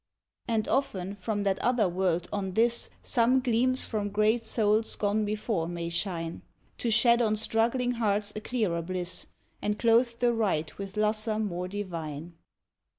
And 0.47 0.67
often, 0.67 1.13
from 1.13 1.43
that 1.43 1.59
other 1.59 1.87
world, 1.87 2.27
on 2.33 2.53
this 2.53 2.89
Some 3.03 3.39
gleams 3.39 3.85
from 3.85 4.09
great 4.09 4.41
souls 4.41 4.95
gone 4.95 5.25
before 5.25 5.67
may 5.67 5.89
shine, 5.89 6.41
To 6.79 6.89
shed 6.89 7.21
on 7.21 7.35
struggling 7.35 7.91
hearts 7.91 8.33
a 8.35 8.41
clearer 8.41 8.81
bliss, 8.81 9.27
And 9.61 9.77
clothe 9.77 10.15
the 10.17 10.33
Right 10.33 10.75
with 10.79 10.97
lustre 10.97 11.37
more 11.37 11.67
divine. 11.67 12.33